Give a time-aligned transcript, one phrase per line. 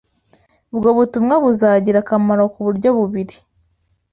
[0.73, 3.35] Ubwo butumwa buzagira akamaro k’uburyo bubiri: